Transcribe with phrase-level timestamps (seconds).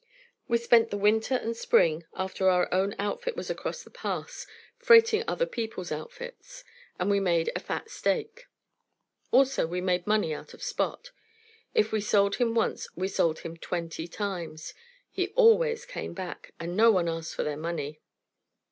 [0.47, 4.47] We spent the winter and spring, after our own outfit was across the pass,
[4.79, 6.63] freighting other people's outfits;
[6.97, 8.47] and we made a fat stake.
[9.29, 11.11] Also, we made money out of Spot.
[11.75, 14.73] If we sold him once, we sold him twenty times.
[15.11, 17.99] He always came back, and no one asked for their money.